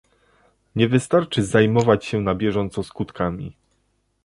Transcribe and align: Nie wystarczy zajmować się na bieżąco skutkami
Nie 0.75 0.87
wystarczy 0.87 1.43
zajmować 1.43 2.05
się 2.05 2.21
na 2.21 2.35
bieżąco 2.35 2.83
skutkami 2.83 3.55